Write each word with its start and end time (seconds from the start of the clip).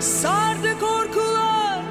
Sardı 0.00 0.80
korkular 0.80 1.84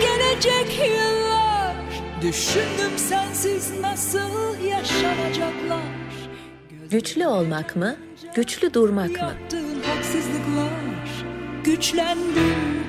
gelecek 0.00 0.78
yıllar. 0.88 1.74
Düşündüm 2.22 2.98
sensiz 2.98 3.80
nasıl 3.80 4.64
yaşanacaklar. 4.64 5.80
Güçlü 6.90 7.26
olmak 7.26 7.76
mı, 7.76 7.96
güçlü 8.34 8.74
durmak 8.74 9.10
mı? 9.10 9.32
Güçlendim. 11.64 12.84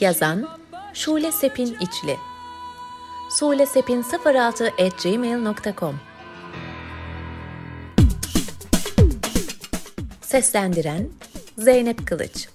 Yazan 0.00 0.48
Şule 0.94 1.32
Sepin 1.32 1.76
İçli. 1.80 2.16
Sulesepin06 3.40 4.70
Seslendiren 10.22 11.08
Zeynep 11.58 12.06
Kılıç 12.06 12.48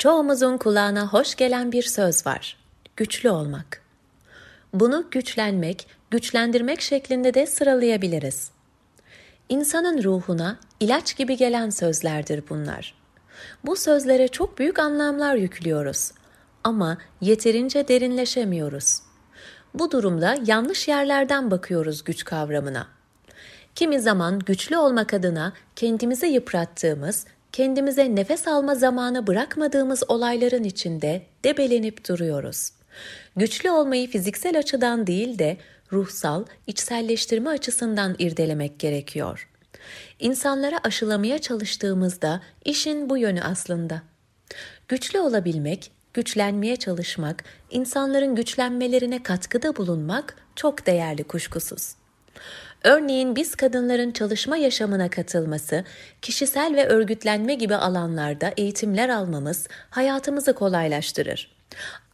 Çoğumuzun 0.00 0.56
kulağına 0.56 1.06
hoş 1.06 1.34
gelen 1.34 1.72
bir 1.72 1.82
söz 1.82 2.26
var. 2.26 2.56
Güçlü 2.96 3.30
olmak. 3.30 3.82
Bunu 4.74 5.06
güçlenmek, 5.10 5.86
güçlendirmek 6.10 6.80
şeklinde 6.80 7.34
de 7.34 7.46
sıralayabiliriz. 7.46 8.50
İnsanın 9.48 10.02
ruhuna 10.02 10.56
ilaç 10.80 11.16
gibi 11.16 11.36
gelen 11.36 11.70
sözlerdir 11.70 12.44
bunlar. 12.48 12.94
Bu 13.64 13.76
sözlere 13.76 14.28
çok 14.28 14.58
büyük 14.58 14.78
anlamlar 14.78 15.34
yüklüyoruz 15.34 16.12
ama 16.64 16.98
yeterince 17.20 17.88
derinleşemiyoruz. 17.88 19.02
Bu 19.74 19.90
durumda 19.90 20.36
yanlış 20.46 20.88
yerlerden 20.88 21.50
bakıyoruz 21.50 22.04
güç 22.04 22.24
kavramına. 22.24 22.86
Kimi 23.74 24.00
zaman 24.00 24.38
güçlü 24.38 24.76
olmak 24.76 25.14
adına 25.14 25.52
kendimizi 25.76 26.26
yıprattığımız, 26.26 27.26
kendimize 27.52 28.14
nefes 28.14 28.48
alma 28.48 28.74
zamanı 28.74 29.26
bırakmadığımız 29.26 30.02
olayların 30.08 30.64
içinde 30.64 31.22
debelenip 31.44 32.08
duruyoruz. 32.08 32.70
Güçlü 33.36 33.70
olmayı 33.70 34.10
fiziksel 34.10 34.58
açıdan 34.58 35.06
değil 35.06 35.38
de 35.38 35.56
ruhsal, 35.92 36.44
içselleştirme 36.66 37.50
açısından 37.50 38.16
irdelemek 38.18 38.78
gerekiyor. 38.78 39.48
İnsanlara 40.18 40.78
aşılamaya 40.84 41.38
çalıştığımızda 41.38 42.42
işin 42.64 43.10
bu 43.10 43.18
yönü 43.18 43.42
aslında. 43.42 44.02
Güçlü 44.88 45.18
olabilmek, 45.18 45.90
güçlenmeye 46.14 46.76
çalışmak, 46.76 47.44
insanların 47.70 48.34
güçlenmelerine 48.34 49.22
katkıda 49.22 49.76
bulunmak 49.76 50.36
çok 50.56 50.86
değerli 50.86 51.24
kuşkusuz. 51.24 51.94
Örneğin 52.84 53.36
biz 53.36 53.54
kadınların 53.54 54.10
çalışma 54.10 54.56
yaşamına 54.56 55.10
katılması, 55.10 55.84
kişisel 56.22 56.76
ve 56.76 56.86
örgütlenme 56.86 57.54
gibi 57.54 57.76
alanlarda 57.76 58.52
eğitimler 58.56 59.08
almamız 59.08 59.66
hayatımızı 59.90 60.52
kolaylaştırır. 60.52 61.56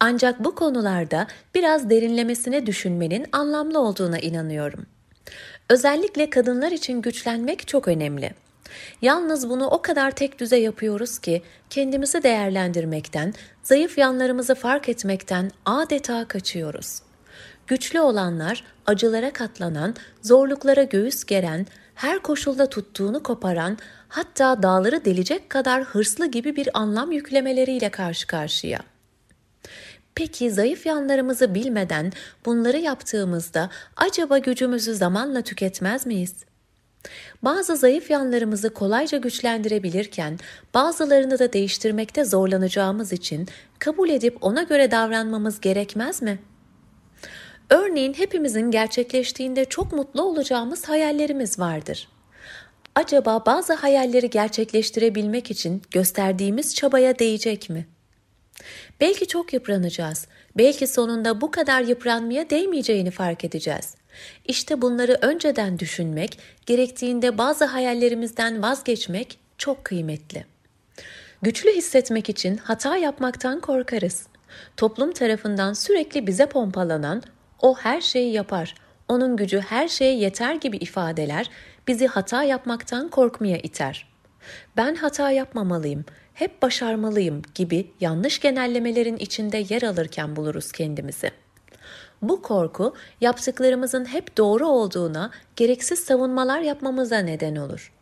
Ancak 0.00 0.44
bu 0.44 0.54
konularda 0.54 1.26
biraz 1.54 1.90
derinlemesine 1.90 2.66
düşünmenin 2.66 3.26
anlamlı 3.32 3.80
olduğuna 3.80 4.18
inanıyorum. 4.18 4.86
Özellikle 5.70 6.30
kadınlar 6.30 6.72
için 6.72 7.02
güçlenmek 7.02 7.68
çok 7.68 7.88
önemli. 7.88 8.34
Yalnız 9.02 9.50
bunu 9.50 9.66
o 9.66 9.82
kadar 9.82 10.10
tek 10.10 10.38
düze 10.38 10.56
yapıyoruz 10.56 11.18
ki 11.18 11.42
kendimizi 11.70 12.22
değerlendirmekten, 12.22 13.34
zayıf 13.62 13.98
yanlarımızı 13.98 14.54
fark 14.54 14.88
etmekten 14.88 15.50
adeta 15.66 16.28
kaçıyoruz. 16.28 17.05
Güçlü 17.66 18.00
olanlar 18.00 18.64
acılara 18.86 19.32
katlanan, 19.32 19.94
zorluklara 20.22 20.82
göğüs 20.82 21.24
geren, 21.24 21.66
her 21.94 22.18
koşulda 22.18 22.68
tuttuğunu 22.68 23.22
koparan, 23.22 23.78
hatta 24.08 24.62
dağları 24.62 25.04
delecek 25.04 25.50
kadar 25.50 25.82
hırslı 25.82 26.26
gibi 26.26 26.56
bir 26.56 26.78
anlam 26.78 27.12
yüklemeleriyle 27.12 27.90
karşı 27.90 28.26
karşıya. 28.26 28.80
Peki 30.14 30.50
zayıf 30.50 30.86
yanlarımızı 30.86 31.54
bilmeden 31.54 32.12
bunları 32.46 32.78
yaptığımızda 32.78 33.70
acaba 33.96 34.38
gücümüzü 34.38 34.94
zamanla 34.94 35.42
tüketmez 35.42 36.06
miyiz? 36.06 36.34
Bazı 37.42 37.76
zayıf 37.76 38.10
yanlarımızı 38.10 38.74
kolayca 38.74 39.18
güçlendirebilirken 39.18 40.38
bazılarını 40.74 41.38
da 41.38 41.52
değiştirmekte 41.52 42.24
zorlanacağımız 42.24 43.12
için 43.12 43.48
kabul 43.78 44.08
edip 44.08 44.38
ona 44.40 44.62
göre 44.62 44.90
davranmamız 44.90 45.60
gerekmez 45.60 46.22
mi? 46.22 46.38
Örneğin 47.70 48.12
hepimizin 48.14 48.70
gerçekleştiğinde 48.70 49.64
çok 49.64 49.92
mutlu 49.92 50.22
olacağımız 50.22 50.88
hayallerimiz 50.88 51.58
vardır. 51.58 52.08
Acaba 52.94 53.42
bazı 53.46 53.72
hayalleri 53.72 54.30
gerçekleştirebilmek 54.30 55.50
için 55.50 55.82
gösterdiğimiz 55.90 56.74
çabaya 56.74 57.18
değecek 57.18 57.70
mi? 57.70 57.86
Belki 59.00 59.26
çok 59.26 59.52
yıpranacağız. 59.52 60.26
Belki 60.56 60.86
sonunda 60.86 61.40
bu 61.40 61.50
kadar 61.50 61.80
yıpranmaya 61.80 62.50
değmeyeceğini 62.50 63.10
fark 63.10 63.44
edeceğiz. 63.44 63.94
İşte 64.44 64.82
bunları 64.82 65.18
önceden 65.20 65.78
düşünmek, 65.78 66.38
gerektiğinde 66.66 67.38
bazı 67.38 67.64
hayallerimizden 67.64 68.62
vazgeçmek 68.62 69.38
çok 69.58 69.84
kıymetli. 69.84 70.44
Güçlü 71.42 71.76
hissetmek 71.76 72.28
için 72.28 72.56
hata 72.56 72.96
yapmaktan 72.96 73.60
korkarız. 73.60 74.26
Toplum 74.76 75.12
tarafından 75.12 75.72
sürekli 75.72 76.26
bize 76.26 76.46
pompalanan 76.46 77.22
o 77.60 77.76
her 77.76 78.00
şeyi 78.00 78.32
yapar, 78.32 78.74
onun 79.08 79.36
gücü 79.36 79.60
her 79.60 79.88
şeye 79.88 80.14
yeter 80.14 80.54
gibi 80.54 80.76
ifadeler 80.76 81.50
bizi 81.88 82.06
hata 82.06 82.42
yapmaktan 82.42 83.08
korkmaya 83.08 83.58
iter. 83.58 84.08
Ben 84.76 84.94
hata 84.94 85.30
yapmamalıyım, 85.30 86.04
hep 86.34 86.62
başarmalıyım 86.62 87.42
gibi 87.54 87.90
yanlış 88.00 88.40
genellemelerin 88.40 89.16
içinde 89.16 89.64
yer 89.68 89.82
alırken 89.82 90.36
buluruz 90.36 90.72
kendimizi. 90.72 91.30
Bu 92.22 92.42
korku 92.42 92.94
yaptıklarımızın 93.20 94.04
hep 94.04 94.36
doğru 94.36 94.66
olduğuna 94.66 95.30
gereksiz 95.56 95.98
savunmalar 95.98 96.60
yapmamıza 96.60 97.18
neden 97.18 97.56
olur. 97.56 97.92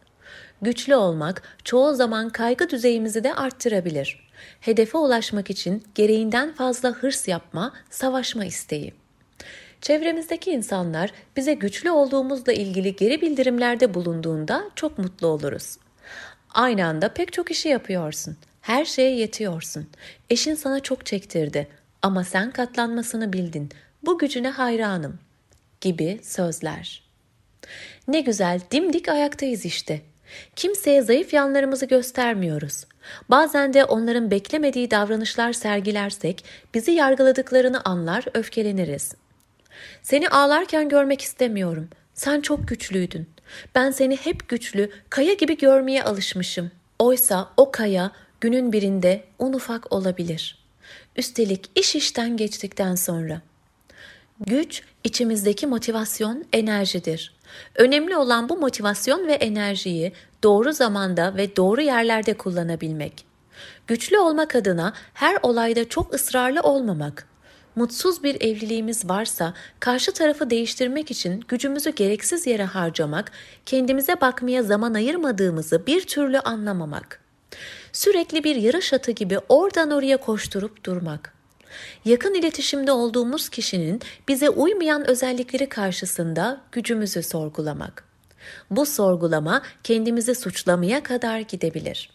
Güçlü 0.62 0.96
olmak 0.96 1.42
çoğu 1.64 1.94
zaman 1.94 2.30
kaygı 2.30 2.70
düzeyimizi 2.70 3.24
de 3.24 3.34
arttırabilir. 3.34 4.28
Hedefe 4.60 4.98
ulaşmak 4.98 5.50
için 5.50 5.84
gereğinden 5.94 6.52
fazla 6.52 6.90
hırs 6.90 7.28
yapma, 7.28 7.72
savaşma 7.90 8.44
isteği. 8.44 9.03
Çevremizdeki 9.84 10.50
insanlar 10.50 11.10
bize 11.36 11.54
güçlü 11.54 11.90
olduğumuzla 11.90 12.52
ilgili 12.52 12.96
geri 12.96 13.20
bildirimlerde 13.20 13.94
bulunduğunda 13.94 14.64
çok 14.74 14.98
mutlu 14.98 15.26
oluruz. 15.26 15.76
Aynı 16.50 16.86
anda 16.86 17.08
pek 17.08 17.32
çok 17.32 17.50
işi 17.50 17.68
yapıyorsun. 17.68 18.36
Her 18.60 18.84
şeye 18.84 19.16
yetiyorsun. 19.16 19.86
Eşin 20.30 20.54
sana 20.54 20.80
çok 20.80 21.06
çektirdi 21.06 21.68
ama 22.02 22.24
sen 22.24 22.50
katlanmasını 22.50 23.32
bildin. 23.32 23.68
Bu 24.04 24.18
gücüne 24.18 24.50
hayranım 24.50 25.18
gibi 25.80 26.20
sözler. 26.22 27.02
Ne 28.08 28.20
güzel 28.20 28.60
dimdik 28.70 29.08
ayaktayız 29.08 29.64
işte. 29.64 30.00
Kimseye 30.56 31.02
zayıf 31.02 31.34
yanlarımızı 31.34 31.86
göstermiyoruz. 31.86 32.84
Bazen 33.28 33.74
de 33.74 33.84
onların 33.84 34.30
beklemediği 34.30 34.90
davranışlar 34.90 35.52
sergilersek 35.52 36.44
bizi 36.74 36.90
yargıladıklarını 36.90 37.80
anlar, 37.84 38.24
öfkeleniriz. 38.34 39.14
Seni 40.02 40.28
ağlarken 40.28 40.88
görmek 40.88 41.20
istemiyorum. 41.20 41.88
Sen 42.14 42.40
çok 42.40 42.68
güçlüydün. 42.68 43.28
Ben 43.74 43.90
seni 43.90 44.16
hep 44.16 44.48
güçlü, 44.48 44.90
kaya 45.10 45.34
gibi 45.34 45.56
görmeye 45.56 46.04
alışmışım. 46.04 46.70
Oysa 46.98 47.48
o 47.56 47.70
kaya 47.70 48.10
günün 48.40 48.72
birinde 48.72 49.24
un 49.38 49.52
ufak 49.52 49.92
olabilir. 49.92 50.58
Üstelik 51.16 51.70
iş 51.74 51.96
işten 51.96 52.36
geçtikten 52.36 52.94
sonra. 52.94 53.40
Güç 54.40 54.82
içimizdeki 55.04 55.66
motivasyon, 55.66 56.44
enerjidir. 56.52 57.34
Önemli 57.74 58.16
olan 58.16 58.48
bu 58.48 58.56
motivasyon 58.56 59.26
ve 59.26 59.32
enerjiyi 59.32 60.12
doğru 60.42 60.72
zamanda 60.72 61.36
ve 61.36 61.56
doğru 61.56 61.80
yerlerde 61.80 62.34
kullanabilmek. 62.34 63.24
Güçlü 63.86 64.18
olmak 64.18 64.56
adına 64.56 64.92
her 65.14 65.38
olayda 65.42 65.88
çok 65.88 66.14
ısrarlı 66.14 66.60
olmamak, 66.60 67.28
mutsuz 67.76 68.22
bir 68.22 68.34
evliliğimiz 68.40 69.08
varsa 69.08 69.54
karşı 69.80 70.12
tarafı 70.12 70.50
değiştirmek 70.50 71.10
için 71.10 71.44
gücümüzü 71.48 71.90
gereksiz 71.90 72.46
yere 72.46 72.64
harcamak, 72.64 73.32
kendimize 73.66 74.20
bakmaya 74.20 74.62
zaman 74.62 74.94
ayırmadığımızı 74.94 75.86
bir 75.86 76.06
türlü 76.06 76.38
anlamamak. 76.38 77.20
Sürekli 77.92 78.44
bir 78.44 78.56
yarış 78.56 78.92
atı 78.92 79.10
gibi 79.10 79.38
oradan 79.48 79.90
oraya 79.90 80.16
koşturup 80.16 80.84
durmak. 80.84 81.34
Yakın 82.04 82.34
iletişimde 82.34 82.92
olduğumuz 82.92 83.48
kişinin 83.48 84.00
bize 84.28 84.50
uymayan 84.50 85.08
özellikleri 85.10 85.68
karşısında 85.68 86.60
gücümüzü 86.72 87.22
sorgulamak. 87.22 88.04
Bu 88.70 88.86
sorgulama 88.86 89.62
kendimizi 89.84 90.34
suçlamaya 90.34 91.02
kadar 91.02 91.38
gidebilir. 91.38 92.10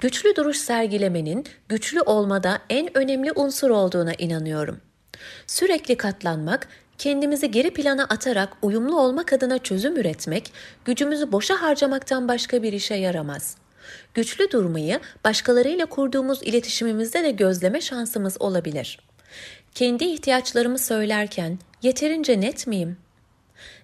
Güçlü 0.00 0.36
duruş 0.36 0.56
sergilemenin 0.56 1.44
güçlü 1.68 2.00
olmada 2.00 2.58
en 2.70 2.98
önemli 2.98 3.32
unsur 3.32 3.70
olduğuna 3.70 4.14
inanıyorum. 4.14 4.80
Sürekli 5.46 5.96
katlanmak 5.96 6.68
kendimizi 6.98 7.50
geri 7.50 7.70
plana 7.70 8.04
atarak 8.04 8.56
uyumlu 8.62 9.00
olmak 9.00 9.32
adına 9.32 9.58
çözüm 9.58 9.96
üretmek, 9.96 10.52
gücümüzü 10.84 11.32
boşa 11.32 11.62
harcamaktan 11.62 12.28
başka 12.28 12.62
bir 12.62 12.72
işe 12.72 12.94
yaramaz. 12.94 13.56
Güçlü 14.14 14.50
durmayı 14.50 15.00
başkalarıyla 15.24 15.86
kurduğumuz 15.86 16.42
iletişimimizde 16.42 17.22
de 17.22 17.30
gözleme 17.30 17.80
şansımız 17.80 18.36
olabilir. 18.40 18.98
Kendi 19.74 20.04
ihtiyaçlarımı 20.04 20.78
söylerken 20.78 21.58
yeterince 21.82 22.40
net 22.40 22.66
miyim? 22.66 22.96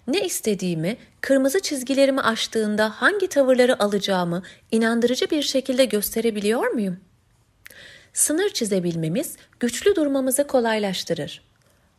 Ne 0.07 0.25
istediğimi, 0.25 0.97
kırmızı 1.21 1.59
çizgilerimi 1.59 2.21
aştığında 2.21 2.89
hangi 2.89 3.27
tavırları 3.27 3.83
alacağımı 3.83 4.43
inandırıcı 4.71 5.29
bir 5.29 5.41
şekilde 5.41 5.85
gösterebiliyor 5.85 6.67
muyum? 6.67 6.99
Sınır 8.13 8.49
çizebilmemiz 8.49 9.35
güçlü 9.59 9.95
durmamızı 9.95 10.47
kolaylaştırır. 10.47 11.41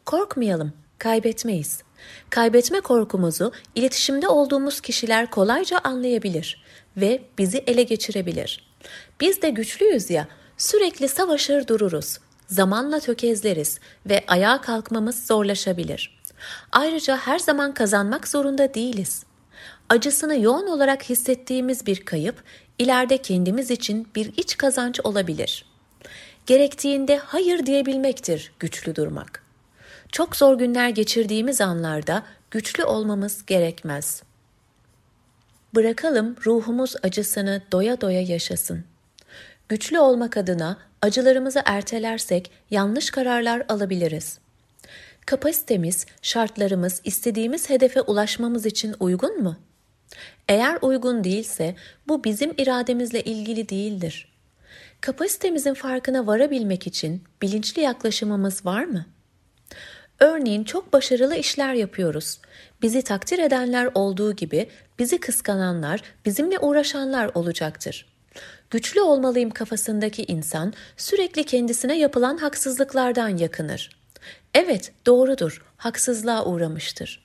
Korkmayalım, 0.06 0.72
kaybetmeyiz. 0.98 1.82
Kaybetme 2.30 2.80
korkumuzu 2.80 3.52
iletişimde 3.74 4.28
olduğumuz 4.28 4.80
kişiler 4.80 5.30
kolayca 5.30 5.78
anlayabilir 5.78 6.64
ve 6.96 7.22
bizi 7.38 7.58
ele 7.58 7.82
geçirebilir. 7.82 8.72
Biz 9.20 9.42
de 9.42 9.50
güçlüyüz 9.50 10.10
ya, 10.10 10.28
sürekli 10.56 11.08
savaşır 11.08 11.66
dururuz. 11.66 12.18
Zamanla 12.46 13.00
tökezleriz 13.00 13.78
ve 14.06 14.24
ayağa 14.26 14.60
kalkmamız 14.60 15.26
zorlaşabilir. 15.26 16.21
Ayrıca 16.72 17.16
her 17.16 17.38
zaman 17.38 17.74
kazanmak 17.74 18.28
zorunda 18.28 18.74
değiliz. 18.74 19.24
Acısını 19.88 20.40
yoğun 20.40 20.66
olarak 20.66 21.02
hissettiğimiz 21.02 21.86
bir 21.86 22.04
kayıp 22.04 22.44
ileride 22.78 23.18
kendimiz 23.18 23.70
için 23.70 24.08
bir 24.14 24.32
iç 24.36 24.56
kazanç 24.56 25.00
olabilir. 25.04 25.64
Gerektiğinde 26.46 27.18
hayır 27.18 27.66
diyebilmektir 27.66 28.52
güçlü 28.58 28.96
durmak. 28.96 29.42
Çok 30.12 30.36
zor 30.36 30.58
günler 30.58 30.88
geçirdiğimiz 30.88 31.60
anlarda 31.60 32.22
güçlü 32.50 32.84
olmamız 32.84 33.46
gerekmez. 33.46 34.22
Bırakalım 35.74 36.36
ruhumuz 36.46 36.94
acısını 37.02 37.62
doya 37.72 38.00
doya 38.00 38.20
yaşasın. 38.20 38.84
Güçlü 39.68 39.98
olmak 39.98 40.36
adına 40.36 40.76
acılarımızı 41.02 41.62
ertelersek 41.64 42.50
yanlış 42.70 43.10
kararlar 43.10 43.62
alabiliriz. 43.68 44.38
Kapasitemiz, 45.26 46.06
şartlarımız 46.22 47.00
istediğimiz 47.04 47.70
hedefe 47.70 48.00
ulaşmamız 48.00 48.66
için 48.66 48.94
uygun 49.00 49.42
mu? 49.42 49.56
Eğer 50.48 50.78
uygun 50.82 51.24
değilse 51.24 51.74
bu 52.08 52.24
bizim 52.24 52.54
irademizle 52.58 53.22
ilgili 53.22 53.68
değildir. 53.68 54.32
Kapasitemizin 55.00 55.74
farkına 55.74 56.26
varabilmek 56.26 56.86
için 56.86 57.22
bilinçli 57.42 57.82
yaklaşımımız 57.82 58.66
var 58.66 58.84
mı? 58.84 59.06
Örneğin 60.20 60.64
çok 60.64 60.92
başarılı 60.92 61.36
işler 61.36 61.74
yapıyoruz. 61.74 62.40
Bizi 62.82 63.02
takdir 63.02 63.38
edenler 63.38 63.90
olduğu 63.94 64.32
gibi 64.32 64.68
bizi 64.98 65.20
kıskananlar, 65.20 66.02
bizimle 66.24 66.58
uğraşanlar 66.58 67.30
olacaktır. 67.34 68.06
Güçlü 68.70 69.00
olmalıyım 69.00 69.50
kafasındaki 69.50 70.24
insan 70.24 70.72
sürekli 70.96 71.44
kendisine 71.44 71.98
yapılan 71.98 72.36
haksızlıklardan 72.36 73.28
yakınır. 73.36 74.01
Evet, 74.54 74.92
doğrudur, 75.06 75.62
haksızlığa 75.76 76.44
uğramıştır. 76.44 77.22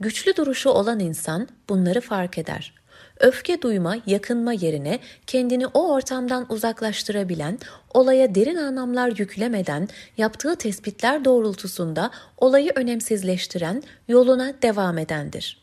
Güçlü 0.00 0.36
duruşu 0.36 0.70
olan 0.70 1.00
insan 1.00 1.48
bunları 1.68 2.00
fark 2.00 2.38
eder. 2.38 2.74
Öfke 3.20 3.62
duyma, 3.62 3.96
yakınma 4.06 4.52
yerine 4.52 4.98
kendini 5.26 5.66
o 5.66 5.92
ortamdan 5.92 6.46
uzaklaştırabilen, 6.52 7.58
olaya 7.94 8.34
derin 8.34 8.56
anlamlar 8.56 9.18
yüklemeden, 9.18 9.88
yaptığı 10.18 10.56
tespitler 10.56 11.24
doğrultusunda 11.24 12.10
olayı 12.38 12.72
önemsizleştiren, 12.74 13.82
yoluna 14.08 14.54
devam 14.62 14.98
edendir. 14.98 15.60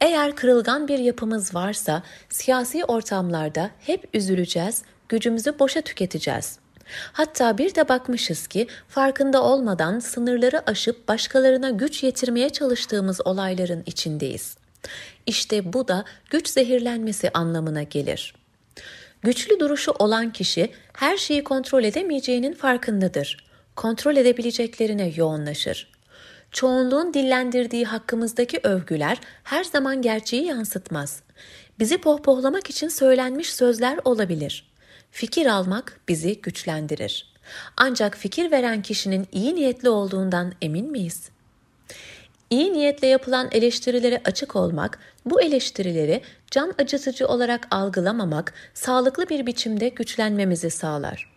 Eğer 0.00 0.36
kırılgan 0.36 0.88
bir 0.88 0.98
yapımız 0.98 1.54
varsa 1.54 2.02
siyasi 2.28 2.84
ortamlarda 2.84 3.70
hep 3.80 4.08
üzüleceğiz, 4.14 4.82
gücümüzü 5.08 5.58
boşa 5.58 5.80
tüketeceğiz. 5.80 6.61
Hatta 7.12 7.58
bir 7.58 7.74
de 7.74 7.88
bakmışız 7.88 8.46
ki 8.46 8.66
farkında 8.88 9.42
olmadan 9.42 9.98
sınırları 9.98 10.70
aşıp 10.70 11.08
başkalarına 11.08 11.70
güç 11.70 12.02
yetirmeye 12.02 12.50
çalıştığımız 12.50 13.20
olayların 13.26 13.82
içindeyiz. 13.86 14.56
İşte 15.26 15.72
bu 15.72 15.88
da 15.88 16.04
güç 16.30 16.48
zehirlenmesi 16.48 17.30
anlamına 17.34 17.82
gelir. 17.82 18.34
Güçlü 19.22 19.60
duruşu 19.60 19.92
olan 19.98 20.32
kişi 20.32 20.70
her 20.92 21.16
şeyi 21.16 21.44
kontrol 21.44 21.84
edemeyeceğinin 21.84 22.52
farkındadır. 22.52 23.46
Kontrol 23.76 24.16
edebileceklerine 24.16 25.12
yoğunlaşır. 25.16 25.92
Çoğunluğun 26.50 27.14
dillendirdiği 27.14 27.84
hakkımızdaki 27.84 28.60
övgüler 28.62 29.20
her 29.44 29.64
zaman 29.64 30.02
gerçeği 30.02 30.44
yansıtmaz. 30.44 31.22
Bizi 31.78 31.98
pohpohlamak 31.98 32.70
için 32.70 32.88
söylenmiş 32.88 33.52
sözler 33.54 33.98
olabilir. 34.04 34.71
Fikir 35.10 35.46
almak 35.46 36.00
bizi 36.08 36.40
güçlendirir. 36.40 37.32
Ancak 37.76 38.16
fikir 38.16 38.50
veren 38.50 38.82
kişinin 38.82 39.26
iyi 39.32 39.54
niyetli 39.54 39.88
olduğundan 39.88 40.52
emin 40.62 40.90
miyiz? 40.90 41.30
İyi 42.50 42.72
niyetle 42.72 43.06
yapılan 43.06 43.48
eleştirilere 43.52 44.20
açık 44.24 44.56
olmak, 44.56 44.98
bu 45.24 45.42
eleştirileri 45.42 46.22
can 46.50 46.74
acıtıcı 46.78 47.26
olarak 47.26 47.66
algılamamak, 47.70 48.54
sağlıklı 48.74 49.28
bir 49.28 49.46
biçimde 49.46 49.88
güçlenmemizi 49.88 50.70
sağlar. 50.70 51.32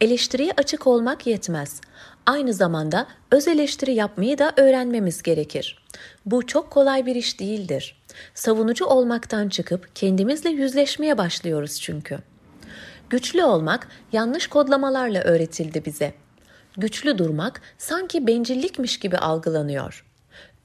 Eleştiriye 0.00 0.52
açık 0.56 0.86
olmak 0.86 1.26
yetmez. 1.26 1.80
Aynı 2.26 2.54
zamanda 2.54 3.06
öz 3.32 3.48
eleştiri 3.48 3.94
yapmayı 3.94 4.38
da 4.38 4.52
öğrenmemiz 4.56 5.22
gerekir. 5.22 5.82
Bu 6.26 6.46
çok 6.46 6.70
kolay 6.70 7.06
bir 7.06 7.14
iş 7.14 7.40
değildir. 7.40 8.02
Savunucu 8.34 8.84
olmaktan 8.84 9.48
çıkıp 9.48 9.96
kendimizle 9.96 10.50
yüzleşmeye 10.50 11.18
başlıyoruz 11.18 11.80
çünkü. 11.80 12.18
Güçlü 13.10 13.44
olmak 13.44 13.88
yanlış 14.12 14.46
kodlamalarla 14.46 15.22
öğretildi 15.22 15.84
bize. 15.84 16.14
Güçlü 16.76 17.18
durmak 17.18 17.60
sanki 17.78 18.26
bencillikmiş 18.26 18.98
gibi 18.98 19.18
algılanıyor. 19.18 20.04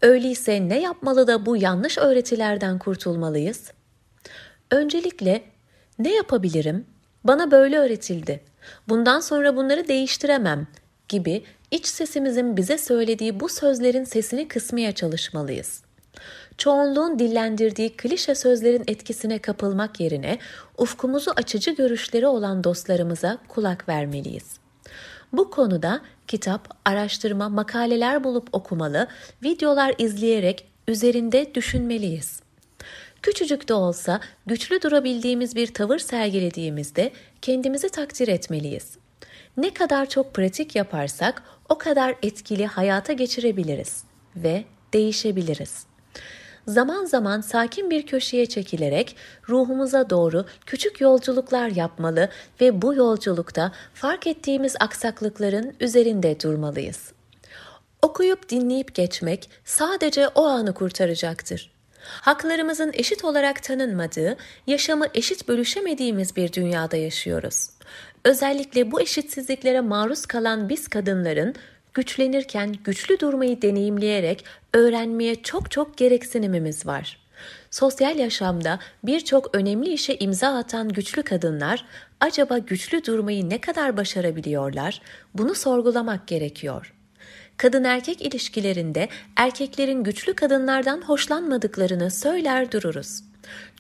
Öyleyse 0.01 0.69
ne 0.69 0.81
yapmalı 0.81 1.27
da 1.27 1.45
bu 1.45 1.57
yanlış 1.57 1.97
öğretilerden 1.97 2.79
kurtulmalıyız? 2.79 3.71
Öncelikle 4.71 5.43
ne 5.99 6.15
yapabilirim? 6.15 6.85
Bana 7.23 7.51
böyle 7.51 7.77
öğretildi. 7.77 8.43
Bundan 8.89 9.19
sonra 9.19 9.55
bunları 9.55 9.87
değiştiremem 9.87 10.67
gibi 11.07 11.43
iç 11.71 11.85
sesimizin 11.85 12.57
bize 12.57 12.77
söylediği 12.77 13.39
bu 13.39 13.49
sözlerin 13.49 14.03
sesini 14.03 14.47
kısmaya 14.47 14.91
çalışmalıyız. 14.91 15.83
Çoğunluğun 16.57 17.19
dillendirdiği 17.19 17.97
klişe 17.97 18.35
sözlerin 18.35 18.83
etkisine 18.87 19.39
kapılmak 19.39 19.99
yerine 19.99 20.39
ufkumuzu 20.77 21.31
açıcı 21.35 21.71
görüşleri 21.71 22.27
olan 22.27 22.63
dostlarımıza 22.63 23.37
kulak 23.47 23.89
vermeliyiz. 23.89 24.57
Bu 25.33 25.49
konuda 25.49 26.01
kitap, 26.27 26.77
araştırma, 26.85 27.49
makaleler 27.49 28.23
bulup 28.23 28.47
okumalı, 28.51 29.07
videolar 29.43 29.95
izleyerek 29.97 30.67
üzerinde 30.87 31.55
düşünmeliyiz. 31.55 32.39
Küçücük 33.21 33.69
de 33.69 33.73
olsa 33.73 34.19
güçlü 34.45 34.81
durabildiğimiz 34.81 35.55
bir 35.55 35.73
tavır 35.73 35.99
sergilediğimizde 35.99 37.11
kendimizi 37.41 37.89
takdir 37.89 38.27
etmeliyiz. 38.27 38.97
Ne 39.57 39.73
kadar 39.73 40.09
çok 40.09 40.33
pratik 40.33 40.75
yaparsak 40.75 41.43
o 41.69 41.77
kadar 41.77 42.15
etkili 42.21 42.65
hayata 42.65 43.13
geçirebiliriz 43.13 44.03
ve 44.35 44.63
değişebiliriz. 44.93 45.85
Zaman 46.67 47.05
zaman 47.05 47.41
sakin 47.41 47.89
bir 47.89 48.05
köşeye 48.05 48.45
çekilerek 48.45 49.15
ruhumuza 49.49 50.09
doğru 50.09 50.45
küçük 50.65 51.01
yolculuklar 51.01 51.67
yapmalı 51.67 52.29
ve 52.61 52.81
bu 52.81 52.93
yolculukta 52.93 53.71
fark 53.93 54.27
ettiğimiz 54.27 54.75
aksaklıkların 54.79 55.73
üzerinde 55.79 56.39
durmalıyız. 56.39 57.11
Okuyup 58.01 58.49
dinleyip 58.49 58.95
geçmek 58.95 59.49
sadece 59.65 60.27
o 60.27 60.45
anı 60.45 60.73
kurtaracaktır. 60.73 61.73
Haklarımızın 62.03 62.91
eşit 62.93 63.23
olarak 63.23 63.63
tanınmadığı, 63.63 64.37
yaşamı 64.67 65.05
eşit 65.13 65.47
bölüşemediğimiz 65.47 66.35
bir 66.35 66.53
dünyada 66.53 66.97
yaşıyoruz. 66.97 67.69
Özellikle 68.25 68.91
bu 68.91 69.01
eşitsizliklere 69.01 69.81
maruz 69.81 70.25
kalan 70.25 70.69
biz 70.69 70.87
kadınların 70.87 71.55
güçlenirken 71.93 72.75
güçlü 72.83 73.19
durmayı 73.19 73.61
deneyimleyerek 73.61 74.45
öğrenmeye 74.73 75.43
çok 75.43 75.71
çok 75.71 75.97
gereksinimimiz 75.97 76.85
var. 76.85 77.23
Sosyal 77.71 78.19
yaşamda 78.19 78.79
birçok 79.03 79.55
önemli 79.55 79.93
işe 79.93 80.15
imza 80.19 80.57
atan 80.57 80.89
güçlü 80.89 81.23
kadınlar 81.23 81.85
acaba 82.19 82.57
güçlü 82.57 83.05
durmayı 83.05 83.49
ne 83.49 83.61
kadar 83.61 83.97
başarabiliyorlar? 83.97 85.01
Bunu 85.33 85.55
sorgulamak 85.55 86.27
gerekiyor. 86.27 86.93
Kadın 87.57 87.83
erkek 87.83 88.21
ilişkilerinde 88.21 89.09
erkeklerin 89.35 90.03
güçlü 90.03 90.33
kadınlardan 90.33 91.01
hoşlanmadıklarını 91.01 92.11
söyler 92.11 92.71
dururuz. 92.71 93.23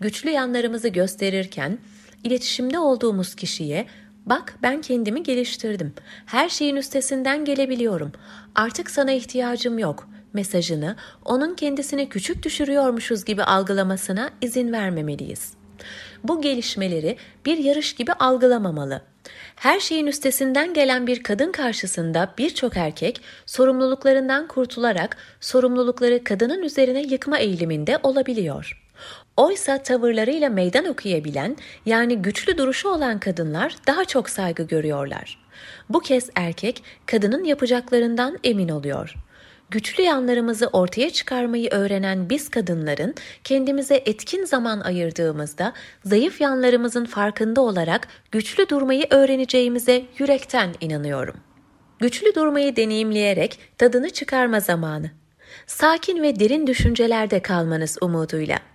Güçlü 0.01 0.29
yanlarımızı 0.29 0.87
gösterirken 0.87 1.77
iletişimde 2.23 2.79
olduğumuz 2.79 3.35
kişiye 3.35 3.85
Bak 4.25 4.55
ben 4.61 4.81
kendimi 4.81 5.23
geliştirdim. 5.23 5.93
Her 6.25 6.49
şeyin 6.49 6.75
üstesinden 6.75 7.45
gelebiliyorum. 7.45 8.11
Artık 8.55 8.91
sana 8.91 9.11
ihtiyacım 9.11 9.79
yok. 9.79 10.07
mesajını 10.33 10.95
onun 11.25 11.55
kendisini 11.55 12.09
küçük 12.09 12.43
düşürüyormuşuz 12.43 13.25
gibi 13.25 13.43
algılamasına 13.43 14.29
izin 14.41 14.71
vermemeliyiz. 14.71 15.53
Bu 16.23 16.41
gelişmeleri 16.41 17.17
bir 17.45 17.57
yarış 17.57 17.95
gibi 17.95 18.13
algılamamalı. 18.13 19.01
Her 19.55 19.79
şeyin 19.79 20.07
üstesinden 20.07 20.73
gelen 20.73 21.07
bir 21.07 21.23
kadın 21.23 21.51
karşısında 21.51 22.33
birçok 22.37 22.77
erkek 22.77 23.21
sorumluluklarından 23.45 24.47
kurtularak 24.47 25.17
sorumlulukları 25.39 26.23
kadının 26.23 26.63
üzerine 26.63 27.01
yıkma 27.01 27.37
eğiliminde 27.37 27.99
olabiliyor. 28.03 28.82
Oysa 29.37 29.83
tavırlarıyla 29.83 30.49
meydan 30.49 30.85
okuyabilen, 30.85 31.57
yani 31.85 32.21
güçlü 32.21 32.57
duruşu 32.57 32.89
olan 32.89 33.19
kadınlar 33.19 33.75
daha 33.87 34.05
çok 34.05 34.29
saygı 34.29 34.63
görüyorlar. 34.63 35.39
Bu 35.89 35.99
kez 35.99 36.29
erkek 36.35 36.83
kadının 37.05 37.43
yapacaklarından 37.43 38.39
emin 38.43 38.69
oluyor. 38.69 39.15
Güçlü 39.69 40.03
yanlarımızı 40.03 40.67
ortaya 40.67 41.09
çıkarmayı 41.09 41.69
öğrenen 41.71 42.29
biz 42.29 42.49
kadınların 42.49 43.15
kendimize 43.43 43.95
etkin 43.95 44.45
zaman 44.45 44.79
ayırdığımızda 44.79 45.73
zayıf 46.05 46.41
yanlarımızın 46.41 47.05
farkında 47.05 47.61
olarak 47.61 48.07
güçlü 48.31 48.69
durmayı 48.69 49.05
öğreneceğimize 49.09 50.05
yürekten 50.17 50.69
inanıyorum. 50.81 51.35
Güçlü 51.99 52.35
durmayı 52.35 52.75
deneyimleyerek 52.75 53.59
tadını 53.77 54.09
çıkarma 54.09 54.59
zamanı. 54.59 55.11
Sakin 55.67 56.23
ve 56.23 56.39
derin 56.39 56.67
düşüncelerde 56.67 57.41
kalmanız 57.41 57.97
umuduyla. 58.01 58.72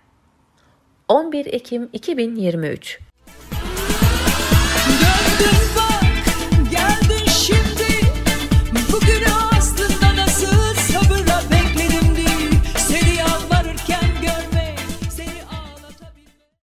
11 1.09 1.45
Ekim 1.45 1.89
2023 1.93 2.99
Döndüm 2.99 3.08